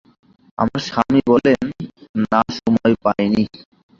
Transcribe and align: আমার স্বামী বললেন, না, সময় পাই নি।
আমার 0.57 0.81
স্বামী 0.87 1.19
বললেন, 1.29 1.61
না, 2.23 2.39
সময় 2.57 2.93
পাই 3.03 3.25
নি। 3.33 3.43